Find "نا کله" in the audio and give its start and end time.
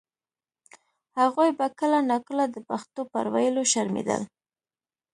2.09-2.43